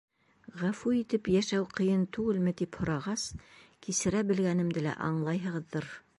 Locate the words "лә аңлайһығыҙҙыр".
4.89-5.93